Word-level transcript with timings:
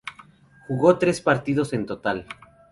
Jugó 0.67 0.97
tres 0.97 1.21
partidos 1.21 1.73
en 1.73 1.85
total. 1.85 2.25